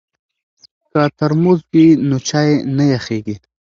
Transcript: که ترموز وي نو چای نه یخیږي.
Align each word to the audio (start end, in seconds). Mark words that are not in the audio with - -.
که 0.91 1.01
ترموز 1.17 1.59
وي 1.71 1.85
نو 2.07 2.17
چای 2.27 2.49
نه 2.77 2.85
یخیږي. 2.95 3.35